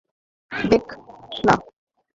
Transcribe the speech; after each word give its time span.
Bake, 0.51 0.87
না! 1.45 1.55